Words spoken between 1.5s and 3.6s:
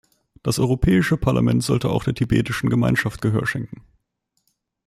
sollte auch der tibetischen Gemeinschaft Gehör